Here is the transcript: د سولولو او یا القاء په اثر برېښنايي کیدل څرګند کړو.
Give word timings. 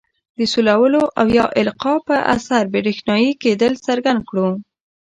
د 0.37 0.39
سولولو 0.53 1.03
او 1.19 1.27
یا 1.37 1.45
القاء 1.61 1.99
په 2.07 2.15
اثر 2.35 2.63
برېښنايي 2.73 3.31
کیدل 3.43 3.73
څرګند 3.85 4.21
کړو. 4.29 4.49